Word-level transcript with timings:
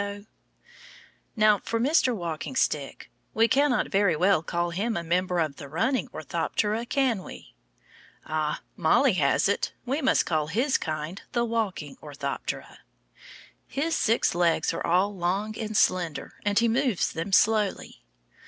Now 1.35 1.59
for 1.59 1.79
Mr. 1.79 2.15
Walking 2.15 2.55
Stick. 2.55 3.11
We 3.35 3.47
cannot 3.47 3.91
very 3.91 4.15
well 4.15 4.41
call 4.41 4.71
him 4.71 4.97
a 4.97 5.03
member 5.03 5.37
of 5.37 5.57
the 5.57 5.67
Running 5.69 6.07
Orthoptera, 6.11 6.87
can 6.87 7.21
we? 7.23 7.53
Ah, 8.25 8.61
Mollie 8.75 9.13
has 9.21 9.47
it. 9.47 9.73
We 9.85 10.01
must 10.01 10.25
call 10.25 10.47
his 10.47 10.79
kind 10.79 11.21
the 11.33 11.45
Walking 11.45 11.97
Orthoptera. 12.01 12.79
His 13.67 13.95
six 13.95 14.33
legs 14.33 14.73
are 14.73 14.83
all 14.83 15.15
long 15.15 15.55
and 15.55 15.77
slender, 15.77 16.33
and 16.43 16.57
he 16.57 16.67
moves 16.67 17.11
them 17.11 17.31
slowly. 17.31 18.01